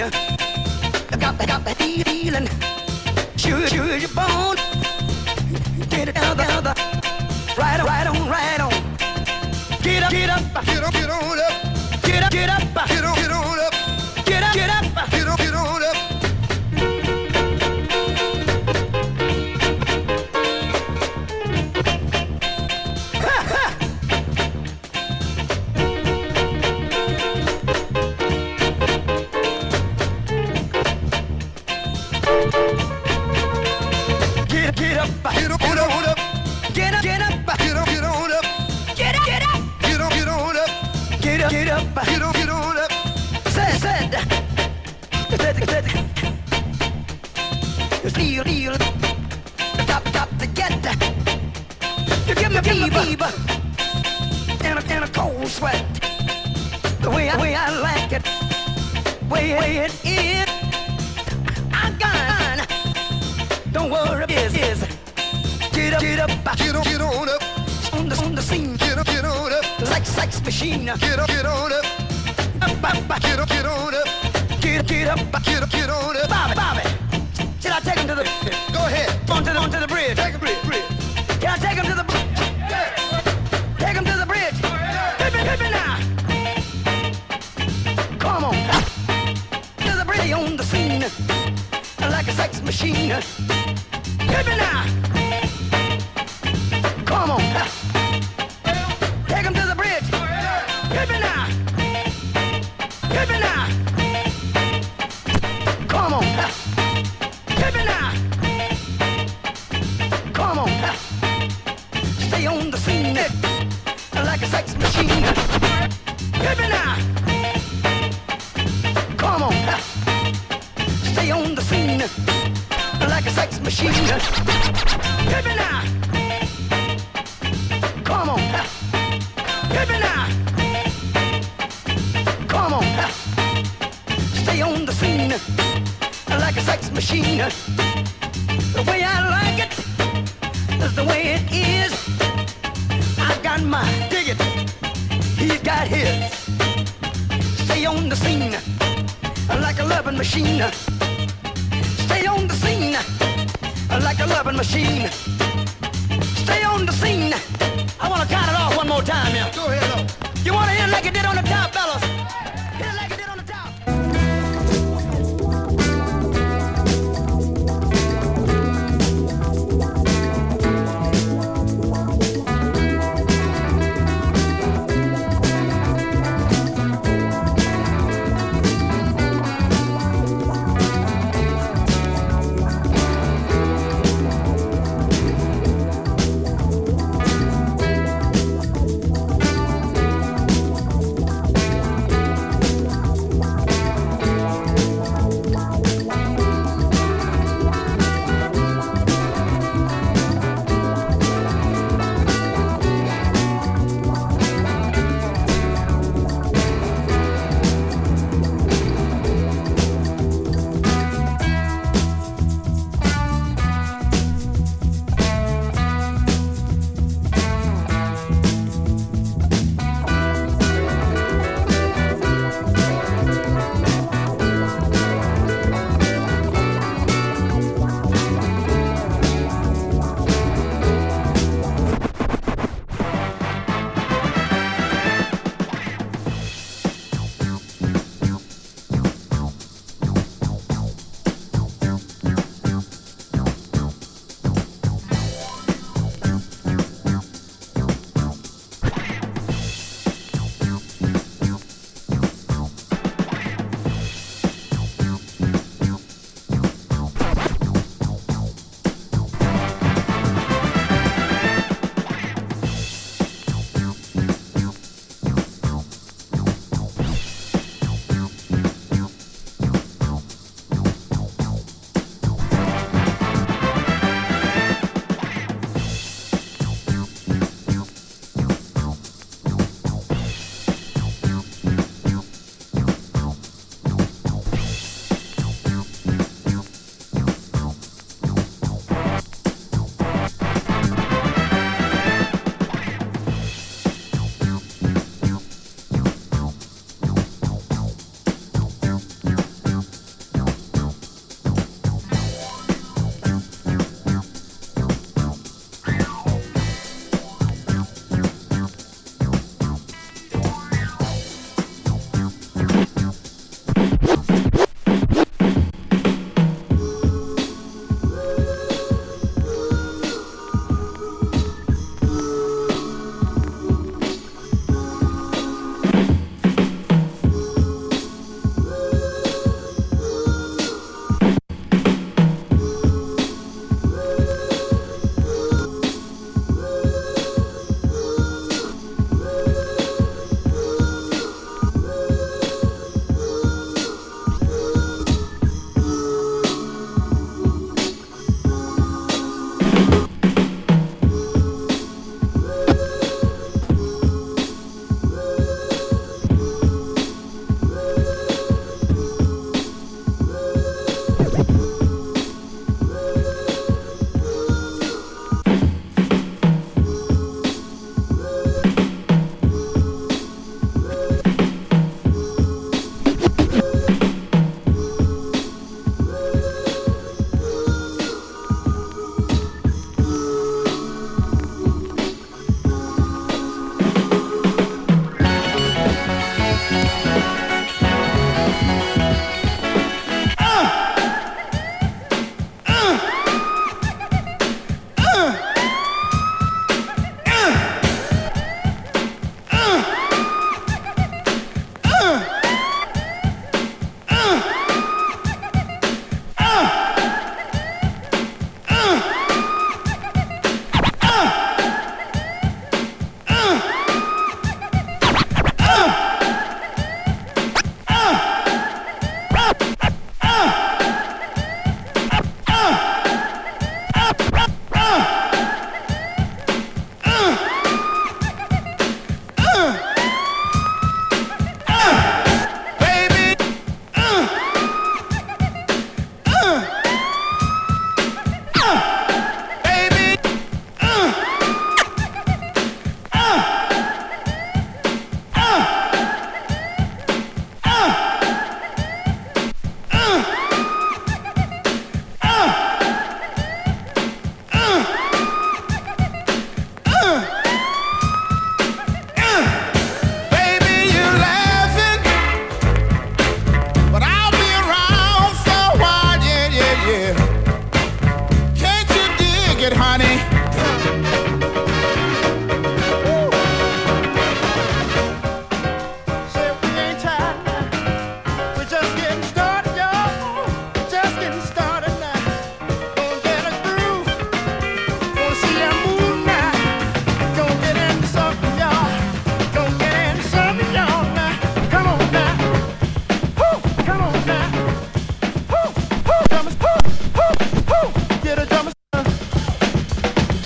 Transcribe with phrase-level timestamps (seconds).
[0.00, 0.10] greener.
[1.18, 2.48] Got that, got that feeling.
[3.36, 4.56] Sure, sure, you're born.
[5.88, 6.64] Get it down, down.
[7.58, 8.70] Right on, right on, right on.
[9.82, 12.02] Get up, get up, get up, get on up.
[12.02, 13.69] Get up, get up, get on, get on up.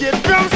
[0.05, 0.54] get drunk.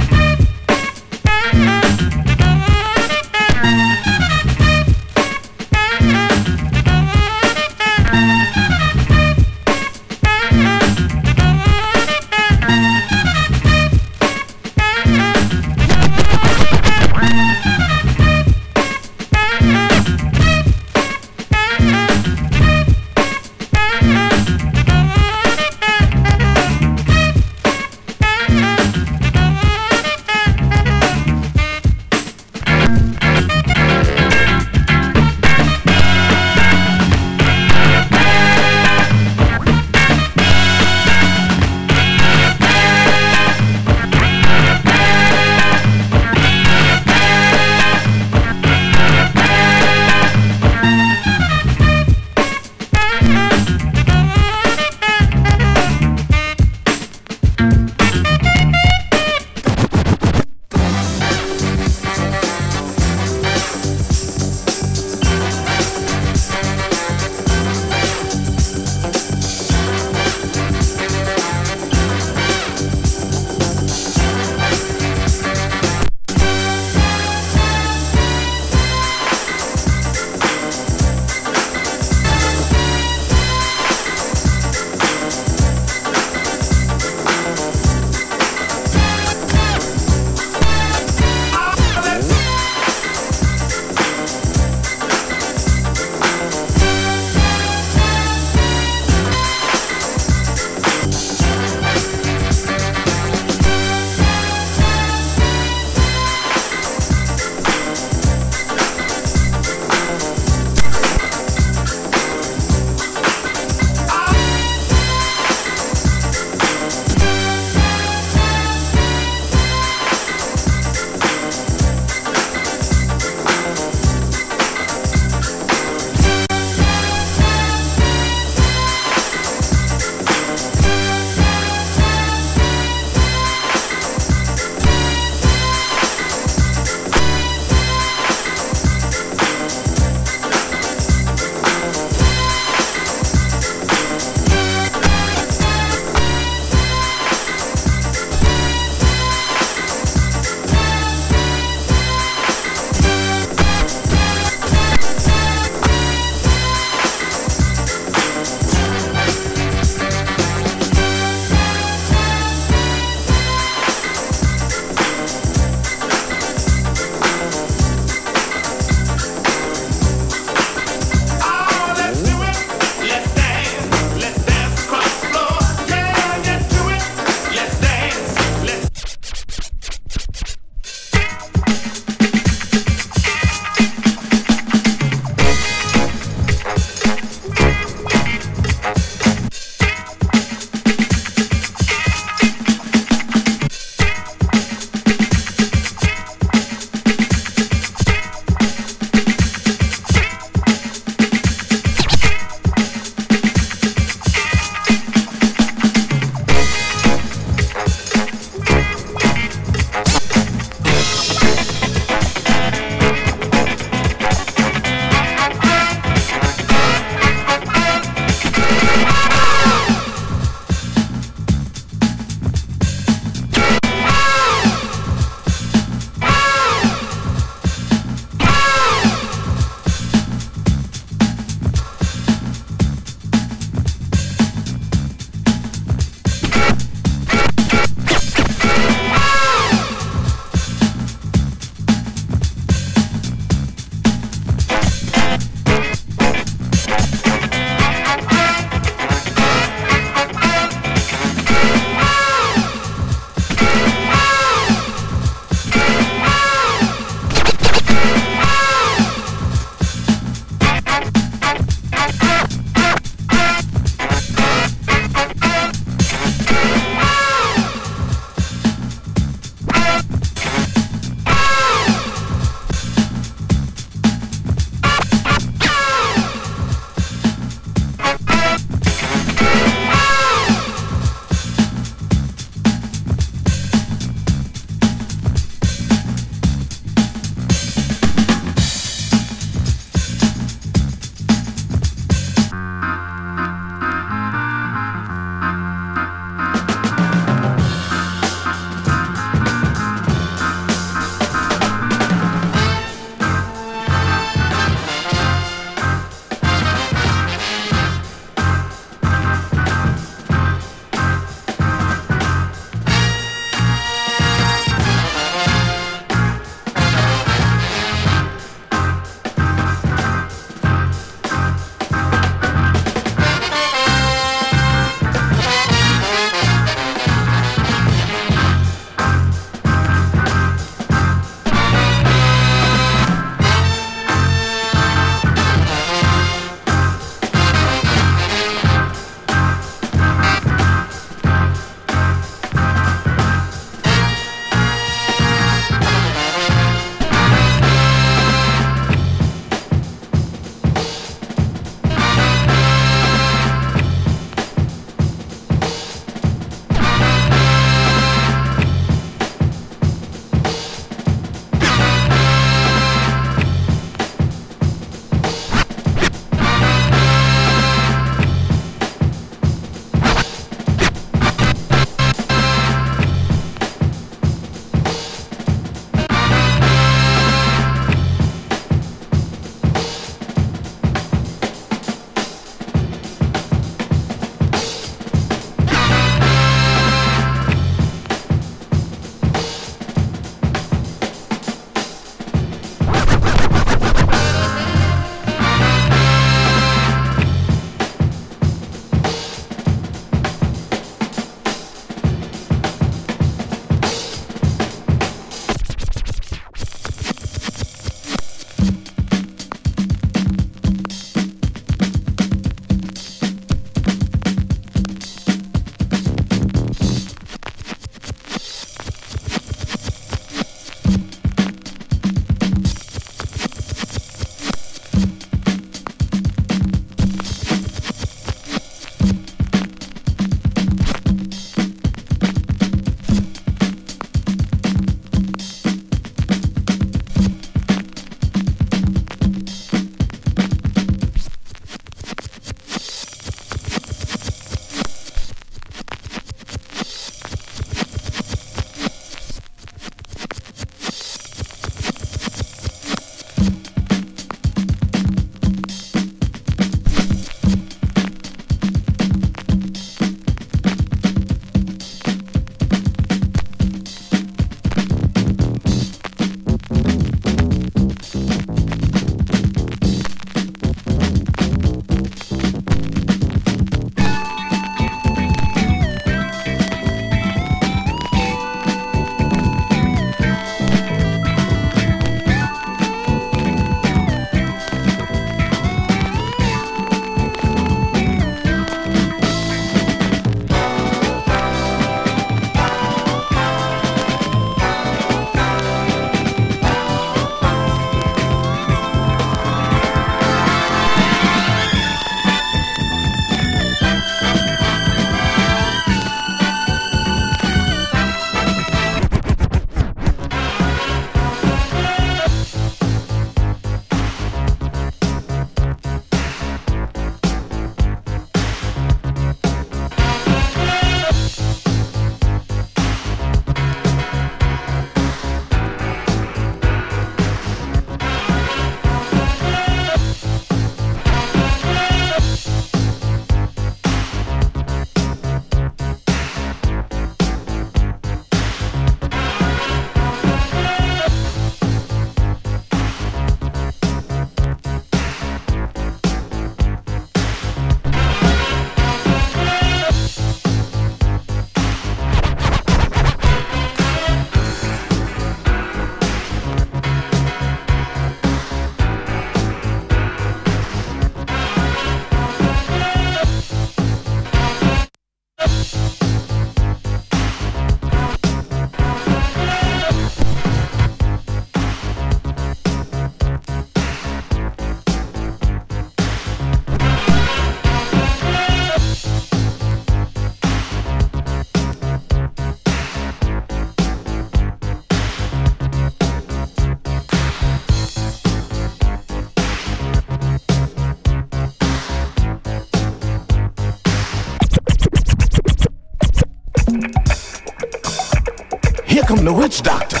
[599.28, 600.00] The witch doctor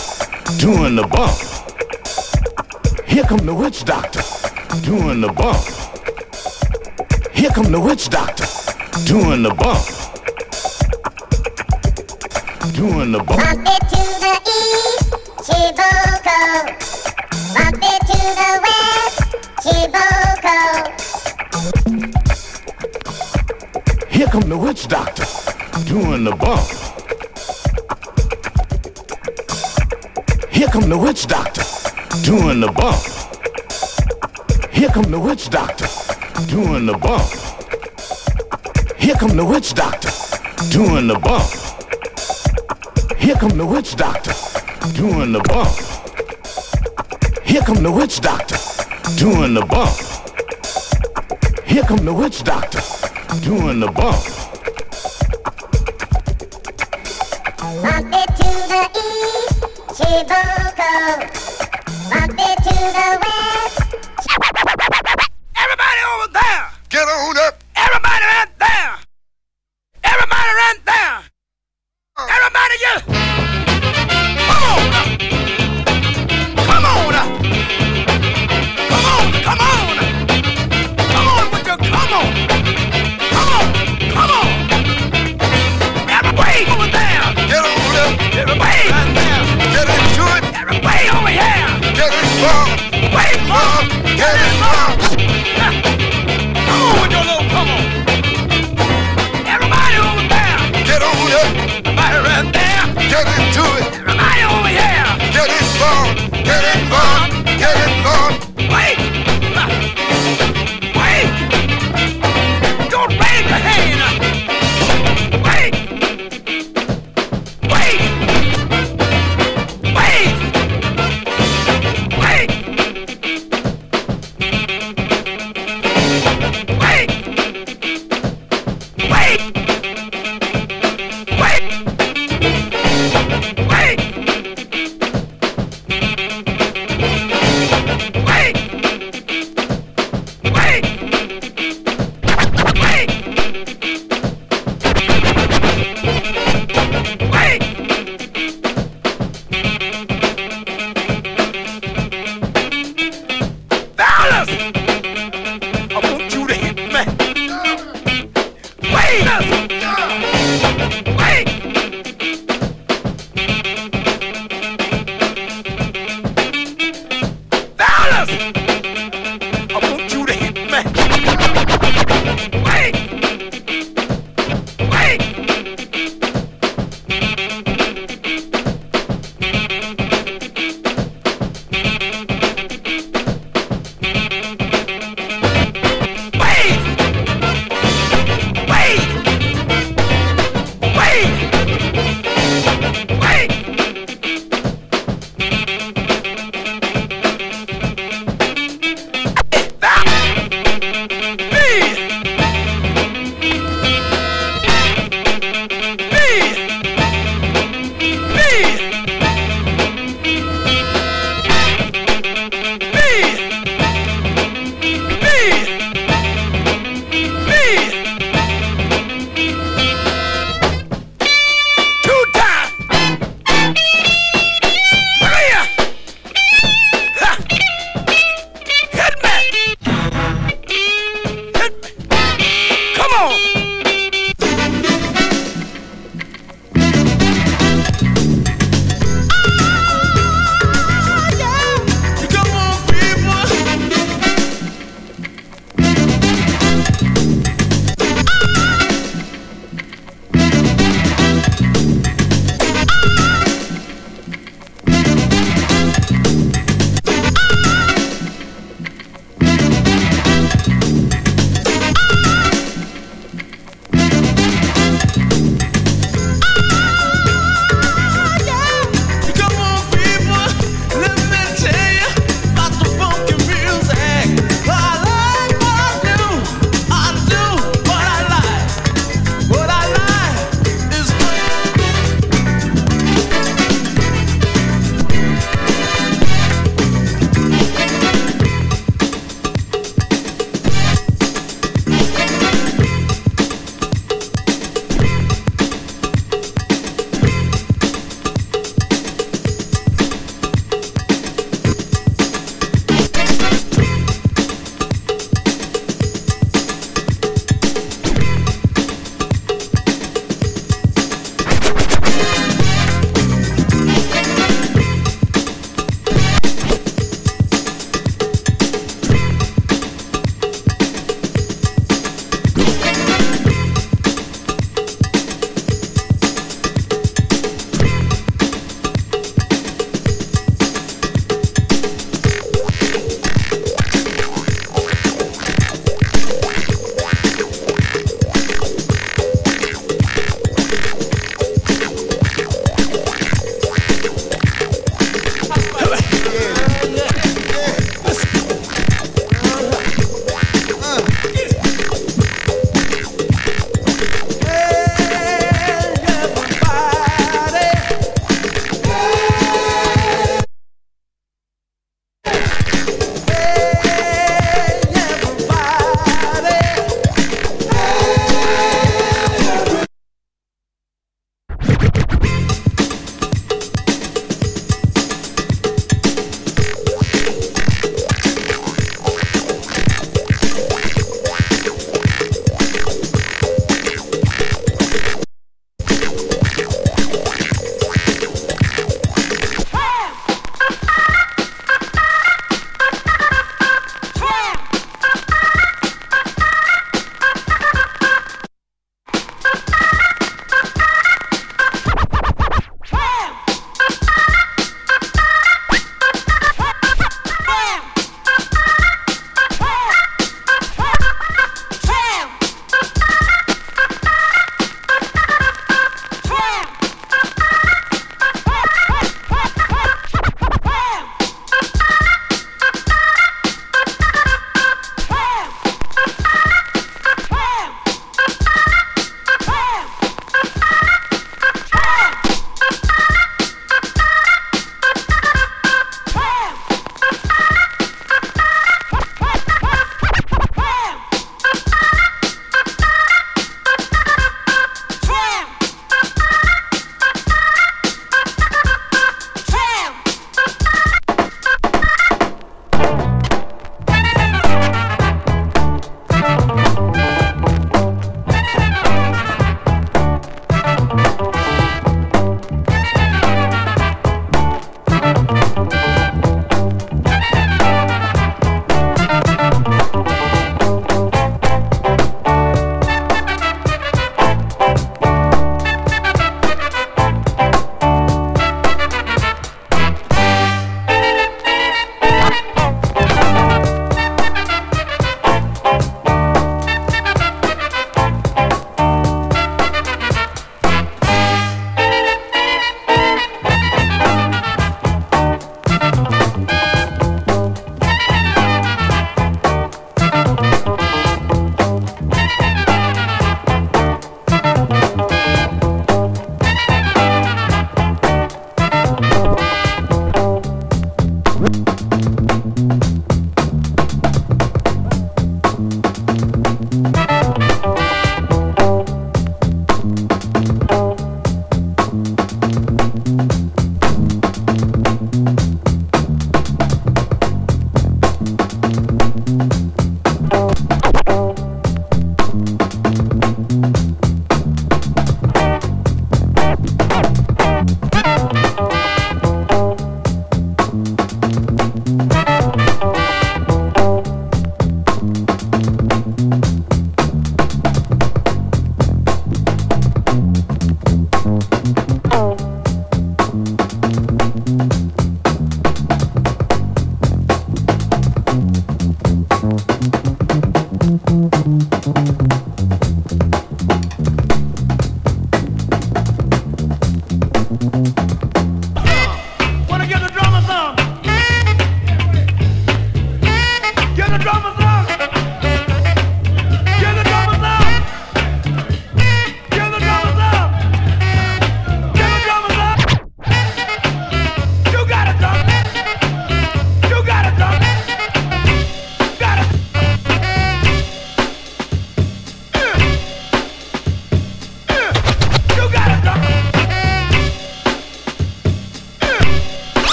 [0.56, 1.36] doing the bump.
[3.06, 4.22] Here come the witch doctor
[4.80, 5.62] doing the bump.
[7.34, 8.46] Here come the witch doctor
[9.04, 9.84] doing the bump.
[12.72, 13.38] Doing the bump.
[13.38, 15.12] Bump it to the east,
[15.44, 16.40] Chiboko.
[17.52, 19.20] Bump it to the west,
[19.60, 20.58] Chiboko.
[24.08, 25.26] Here come the witch doctor
[25.84, 26.87] doing the bump.
[30.80, 31.62] Come the witch doctor
[32.22, 33.02] doing the bump.
[34.72, 35.88] Here come the witch doctor
[36.46, 37.26] doing the bump.
[38.96, 40.10] Here come the witch doctor
[40.70, 41.50] doing the bump.
[43.18, 44.34] Here come the witch doctor
[44.94, 45.74] doing the bump.
[47.44, 48.56] Here come the witch doctor
[49.16, 49.96] doing the bump.
[51.66, 52.80] Here come the witch doctor
[53.42, 54.38] doing the bump.
[59.98, 60.42] To the.
[62.10, 63.78] Bump it to the west.
[65.58, 66.70] Everybody over there!
[66.88, 67.64] Get on up.
[67.74, 68.47] Everybody right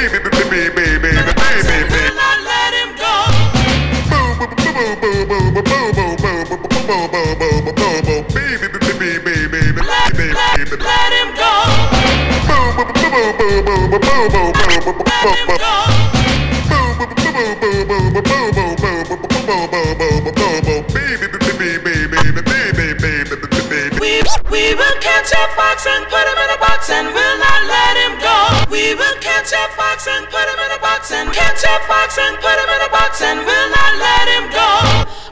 [24.51, 27.95] We will catch a fox and put him in a box and we'll not let
[27.95, 28.37] him go.
[28.67, 32.19] We will catch a fox and put him in a box and catch a fox
[32.19, 34.71] and put him in a box and will not let him go.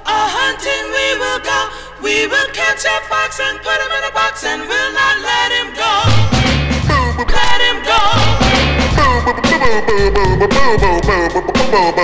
[0.08, 1.60] A hunting we will go.
[2.00, 5.52] We will catch a fox and put him in a box and we'll not let
[5.60, 5.75] him go.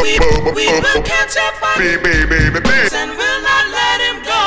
[0.02, 0.18] We,
[0.56, 1.78] we will catch a fight.
[2.94, 4.42] And we'll not let him go.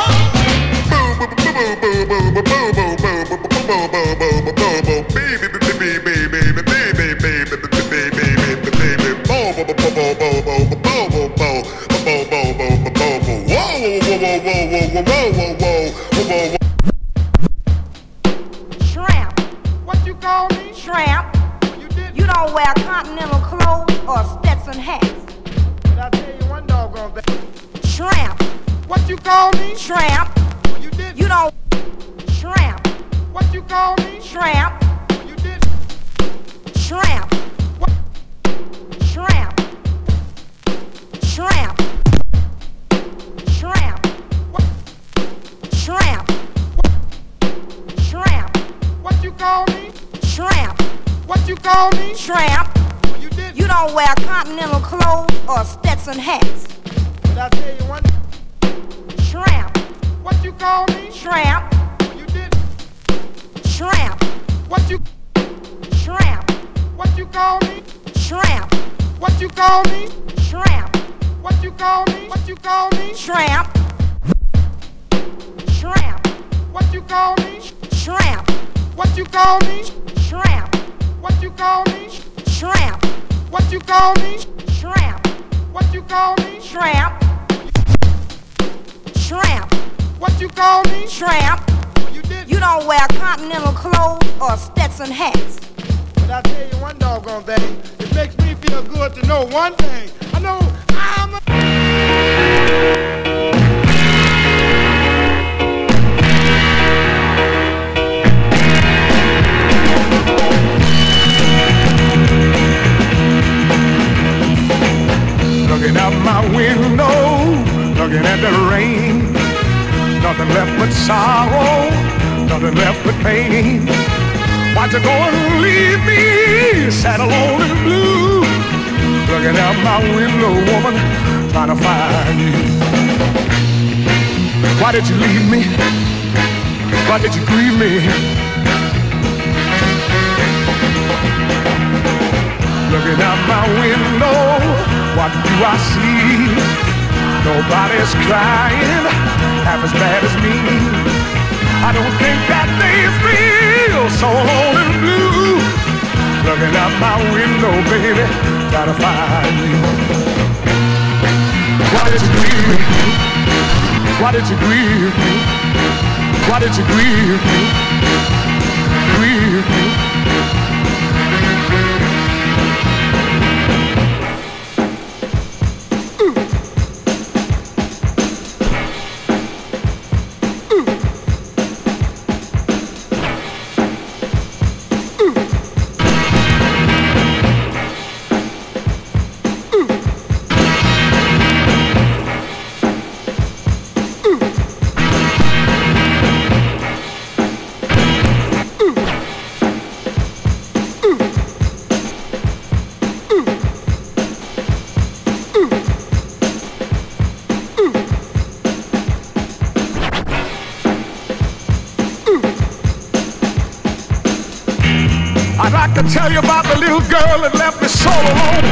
[217.44, 218.64] really left me so alone.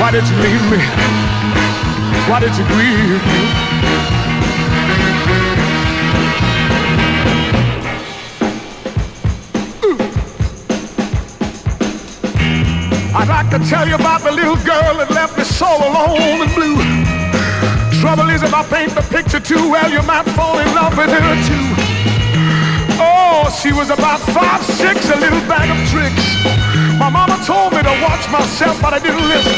[0.00, 0.78] Why did you leave me?
[2.28, 3.70] Why did you grieve me?
[13.12, 16.54] I'd like to tell you about the little girl that left me so alone and
[16.54, 16.99] blue.
[18.00, 21.12] Trouble is if I paint the picture too well, you might fall in love with
[21.12, 21.68] her too.
[22.96, 26.24] Oh, she was about five, six, a little bag of tricks.
[26.96, 29.52] My mama told me to watch myself, but I didn't listen.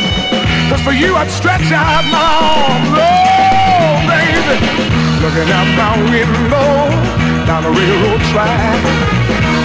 [0.66, 2.90] Cause for you I'd stretch out my arms.
[2.98, 4.58] Oh, baby.
[5.22, 6.90] Looking out my window,
[7.46, 8.82] down the railroad track.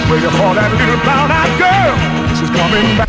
[0.06, 1.94] Waiting for that little brown-eyed girl.
[2.38, 3.07] She's coming back.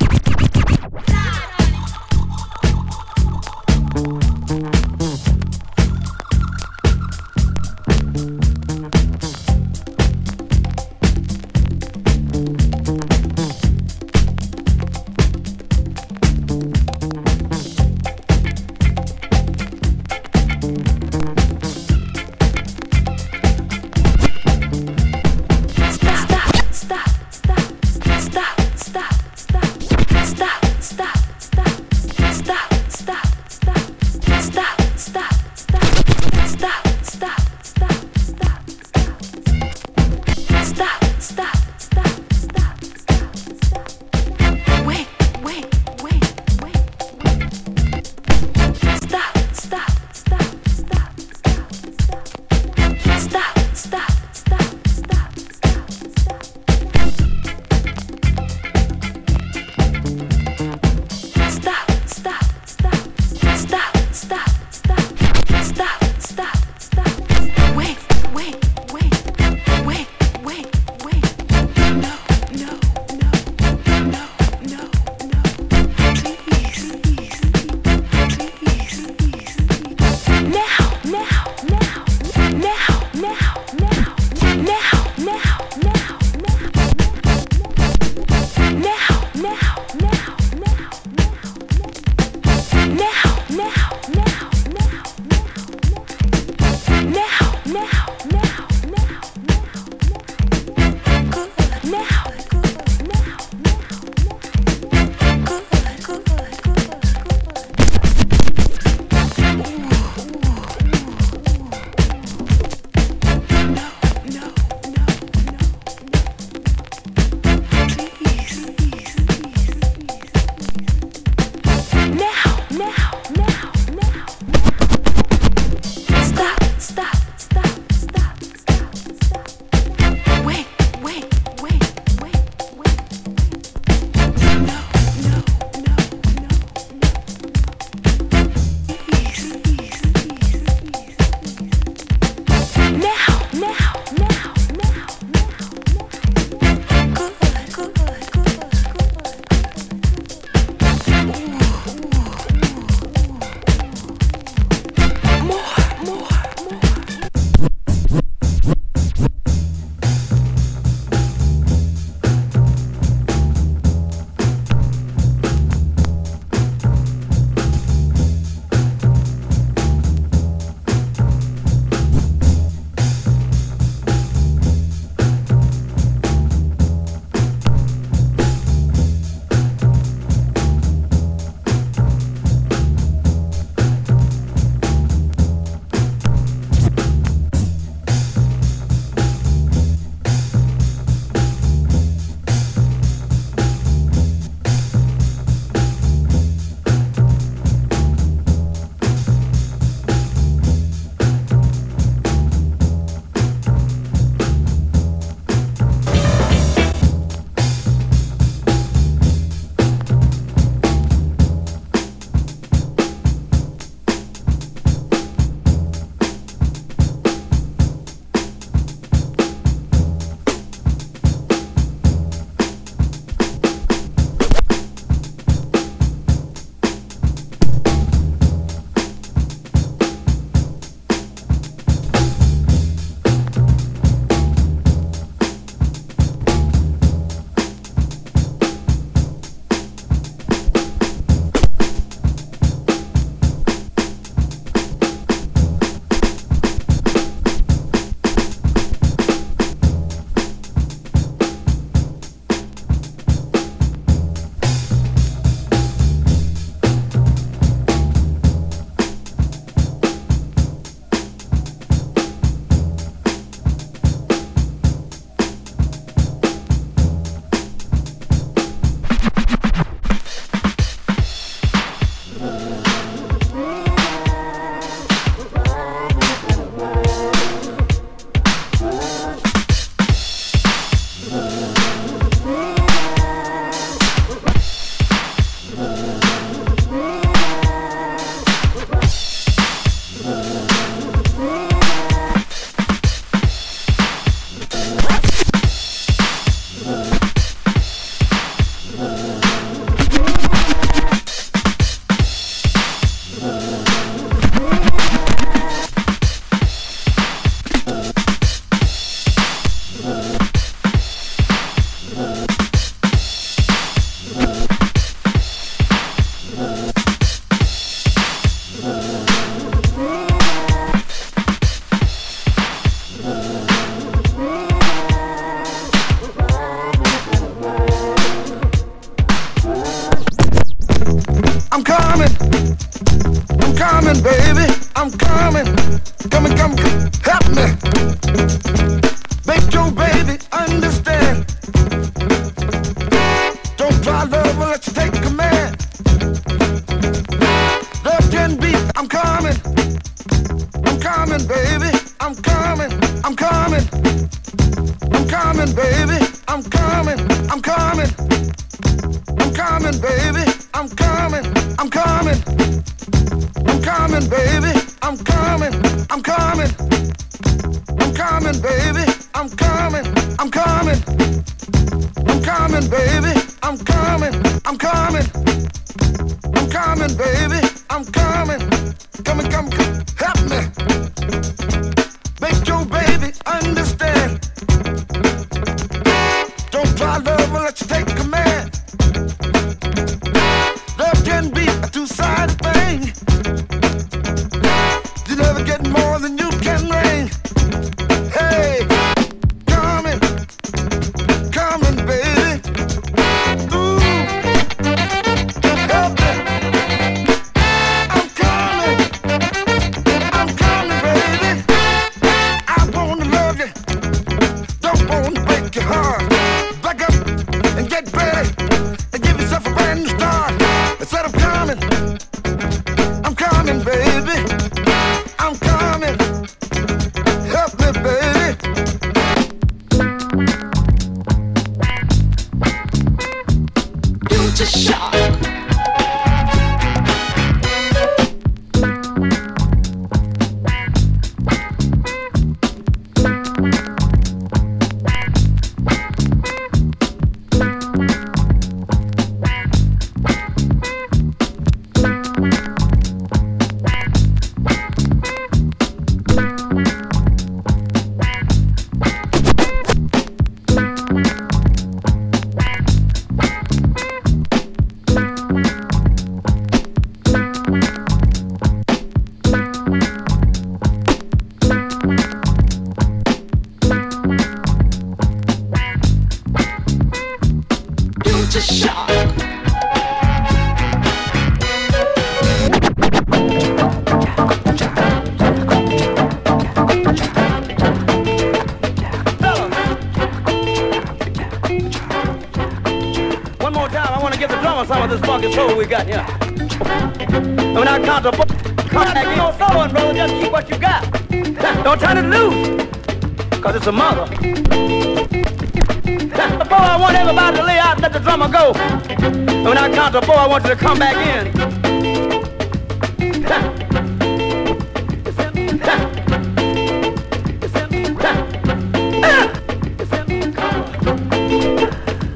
[510.24, 511.48] a boy, I you to come back in.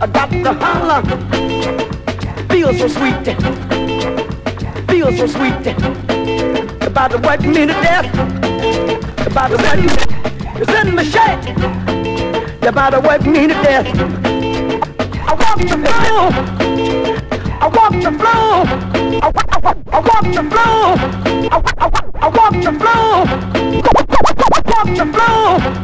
[0.01, 1.01] I got the holler.
[2.49, 3.25] Feels so sweet.
[4.89, 5.67] Feels so sweet.
[6.87, 8.07] About to wet me to death.
[9.27, 9.87] About to wet me.
[10.61, 11.57] It's in my shake.
[12.63, 13.87] About to wet me to death.
[15.27, 17.02] I want to feel
[18.03, 18.65] walk the floor.
[19.21, 20.85] I, I, I walk the floor.
[21.35, 23.25] I, I, I walk the floor.
[24.65, 25.82] Walk the floor.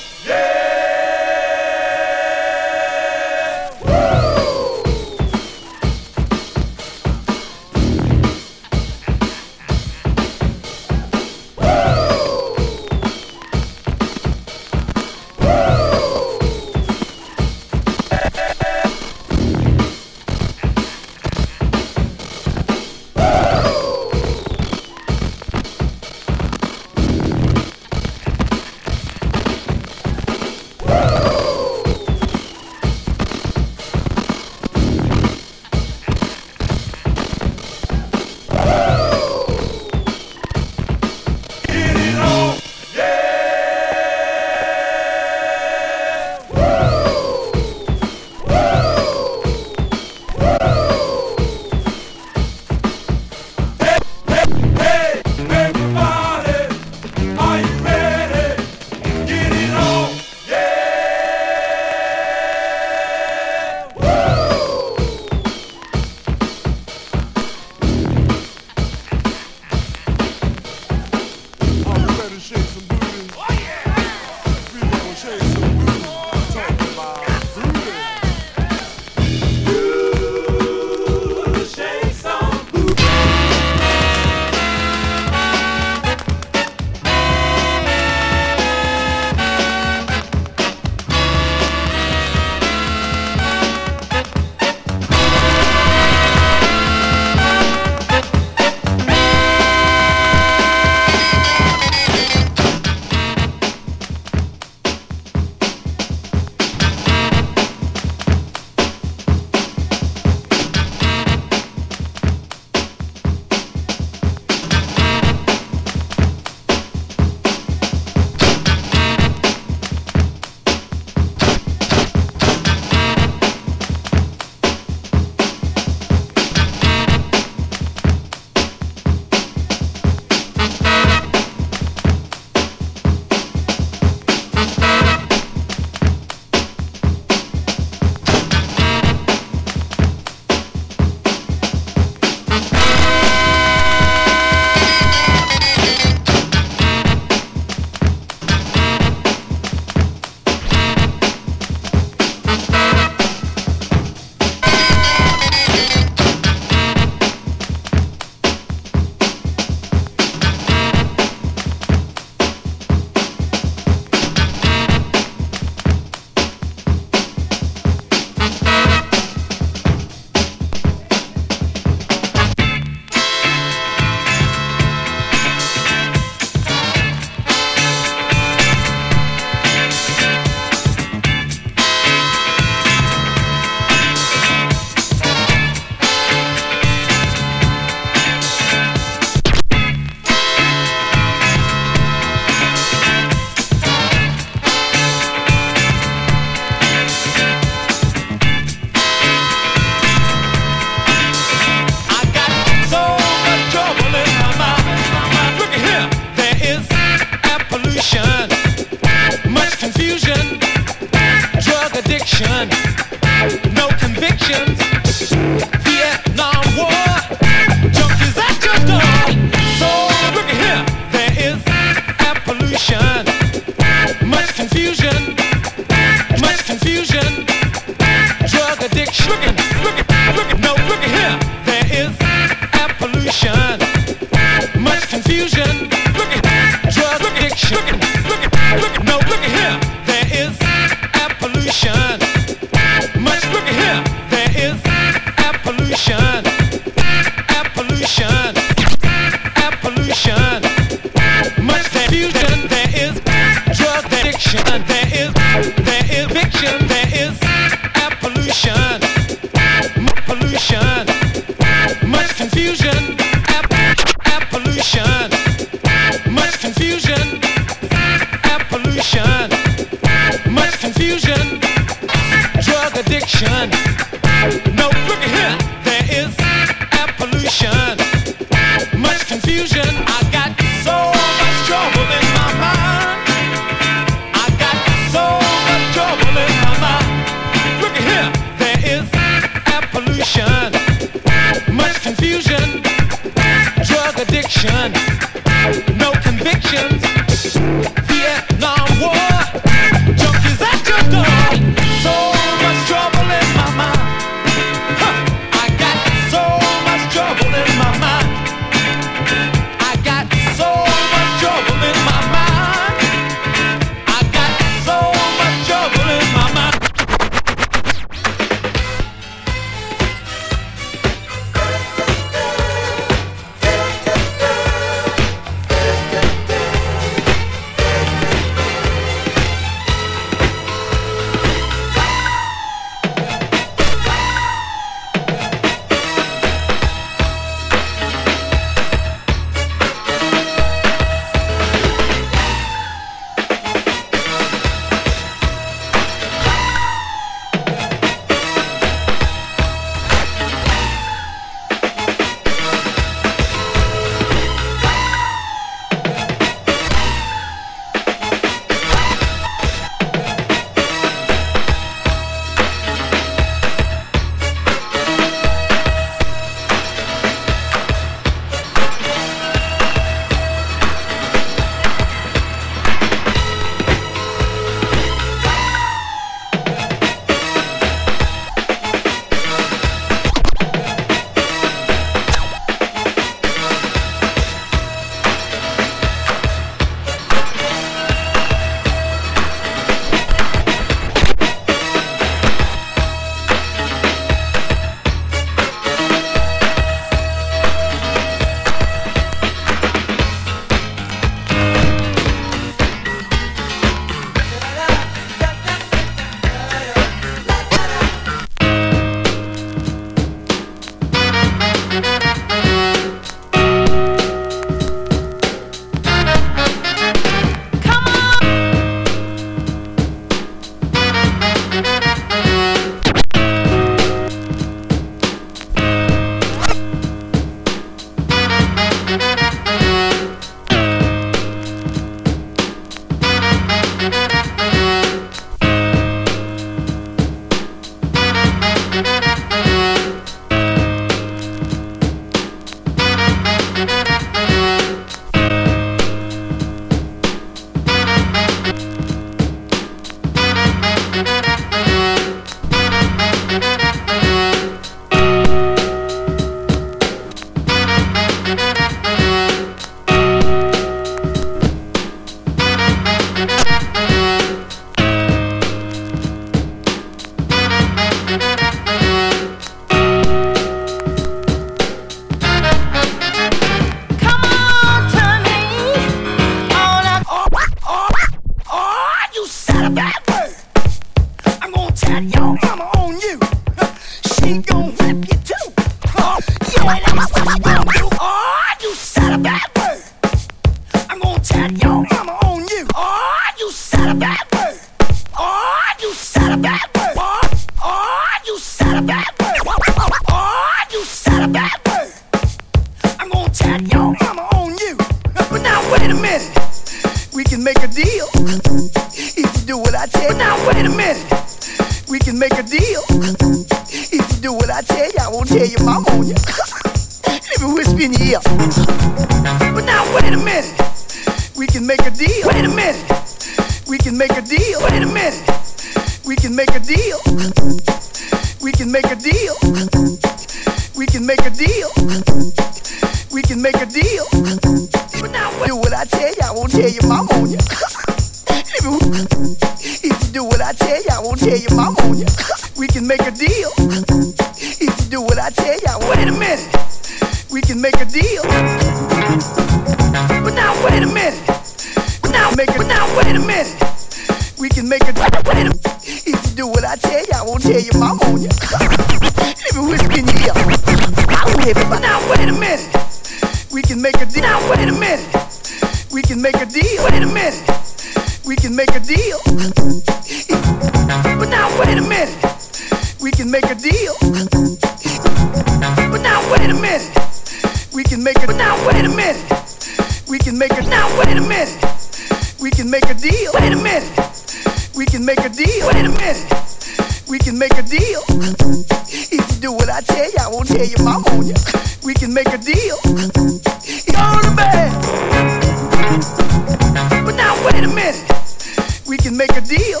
[599.08, 600.00] We can make a deal.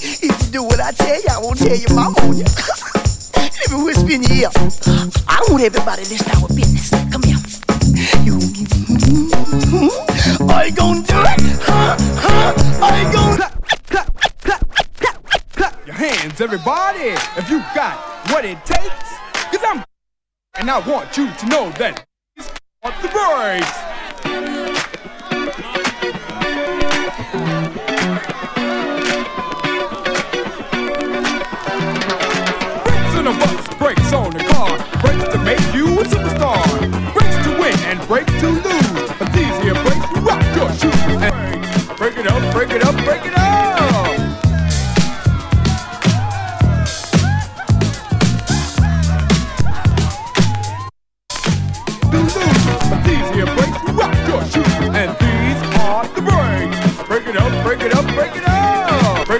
[0.00, 2.44] If you do what I tell you, I won't tell your mom on you.
[3.36, 4.50] Let me whisper in your ear.
[5.28, 6.90] I want everybody to start our business.
[7.12, 7.36] Come here.
[8.26, 8.38] You.
[10.50, 11.62] Are you gonna do it?
[11.62, 11.96] Huh?
[12.18, 12.54] Huh?
[12.84, 13.36] Are you gonna?
[13.36, 13.54] Clap,
[13.86, 17.98] clap, clap, clap, clap, your hands, everybody, if you got
[18.30, 19.14] what it takes.
[19.52, 19.84] Cause I'm.
[20.58, 22.04] And I want you to know that.
[22.82, 23.97] Off the words.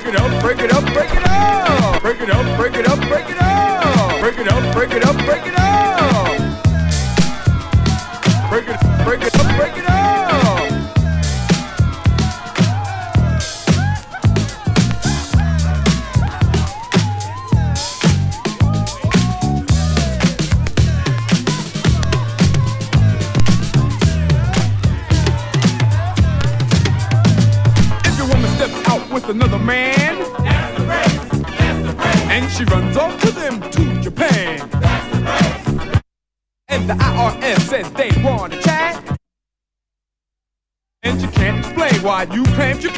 [0.00, 2.02] break it up, break it up, break it up.
[2.02, 3.07] Break it up, break it up.
[42.08, 42.97] why you claimed you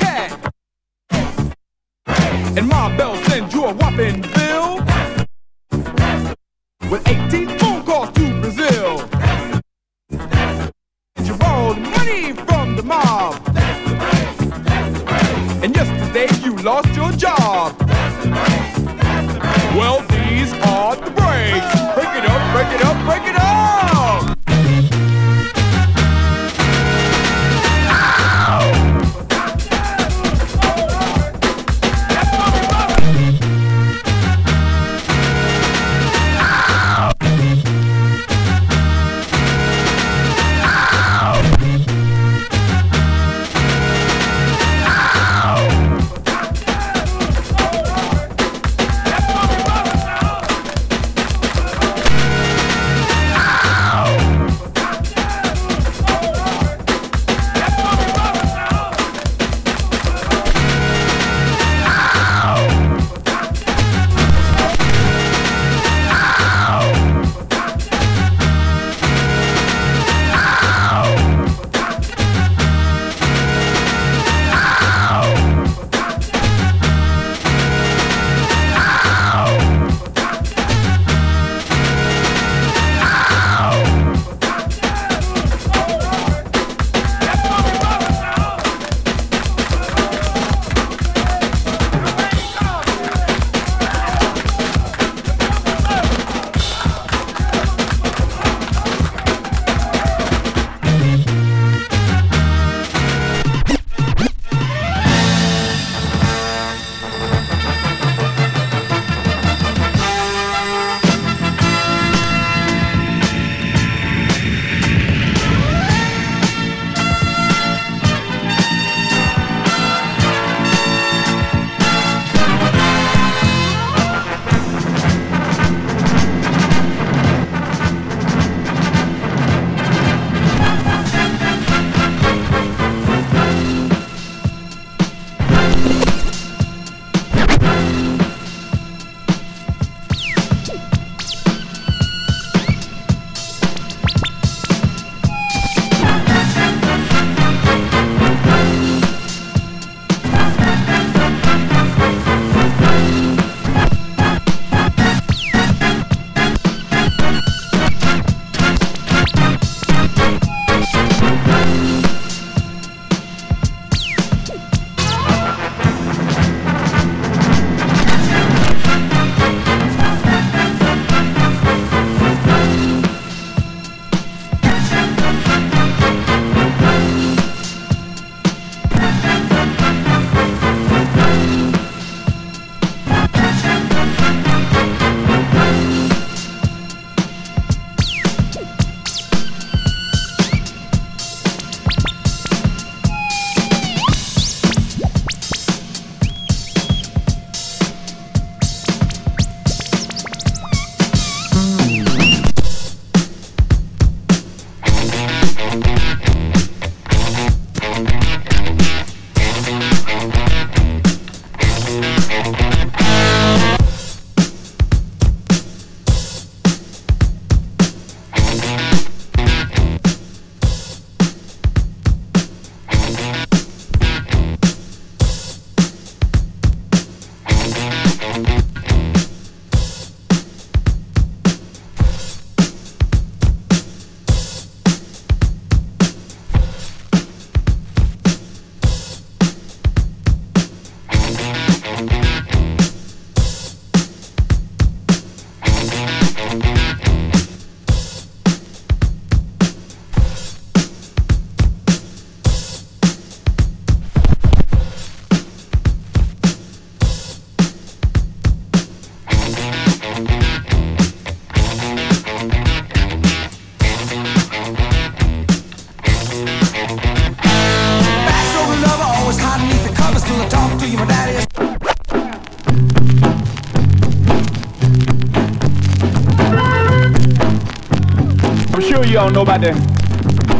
[279.32, 279.70] don't know about the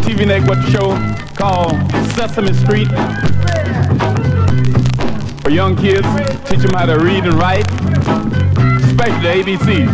[0.07, 0.95] TV network show
[1.35, 1.73] called
[2.13, 2.87] Sesame Street
[5.41, 6.07] for young kids,
[6.49, 7.67] teach them how to read and write,
[8.85, 9.91] especially the ABCs.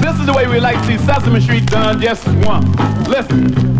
[0.00, 2.70] This is the way we like to see Sesame Street done just one,
[3.08, 3.75] Listen.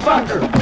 [0.00, 0.57] 放置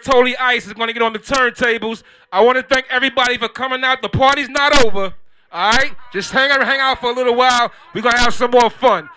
[0.00, 2.02] Anatoly Ice is going to get on the turntables.
[2.32, 4.02] I want to thank everybody for coming out.
[4.02, 5.14] The party's not over.
[5.52, 7.72] All right, just hang out, hang out for a little while.
[7.92, 9.08] We're gonna have some more fun.